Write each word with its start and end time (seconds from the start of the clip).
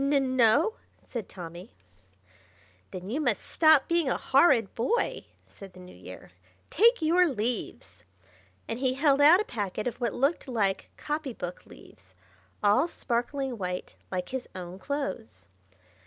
"N 0.01 0.35
no!" 0.35 0.77
said 1.07 1.29
Tommy. 1.29 1.75
"Then 2.89 3.11
you 3.11 3.21
must 3.21 3.43
stop 3.43 3.87
being 3.87 4.09
a 4.09 4.17
horrid 4.17 4.73
boy!" 4.73 5.27
said 5.45 5.73
the 5.73 5.79
New 5.79 5.95
Year. 5.95 6.31
"Take 6.71 7.03
your 7.03 7.27
leaves!" 7.27 8.03
and 8.67 8.79
he 8.79 8.95
held 8.95 9.21
out 9.21 9.39
a 9.39 9.43
packet 9.45 9.85
of 9.85 10.01
what 10.01 10.15
looked 10.15 10.47
like 10.47 10.89
copy 10.97 11.33
book 11.33 11.67
leaves, 11.67 12.15
all 12.63 12.87
sparkling 12.87 13.59
white, 13.59 13.93
like 14.09 14.29
his 14.29 14.49
own 14.55 14.79
clothes. 14.79 15.45